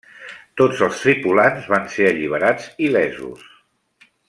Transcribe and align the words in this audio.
Tots 0.61 0.79
els 0.87 1.01
tripulants 1.03 1.67
van 1.75 1.85
ser 1.97 2.09
alliberats 2.13 2.67
il·lesos. 2.89 3.49